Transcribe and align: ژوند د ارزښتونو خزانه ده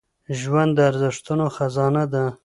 ژوند 0.39 0.71
د 0.75 0.79
ارزښتونو 0.89 1.45
خزانه 1.55 2.03
ده 2.13 2.23